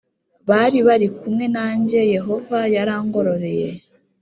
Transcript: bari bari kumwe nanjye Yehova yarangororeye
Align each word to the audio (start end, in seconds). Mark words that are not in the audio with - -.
bari 0.49 0.79
bari 0.87 1.07
kumwe 1.17 1.45
nanjye 1.55 1.99
Yehova 2.15 2.59
yarangororeye 2.75 3.69